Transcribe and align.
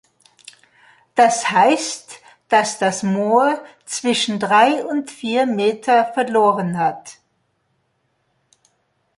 Das 1.13 1.51
heißt, 1.51 2.21
dass 2.49 2.79
das 2.79 3.03
Moor 3.03 3.63
zwischen 3.85 4.39
drei 4.39 4.83
und 4.83 5.11
vier 5.11 5.45
Meter 5.45 6.11
verloren 6.13 6.79
hat. 6.79 7.19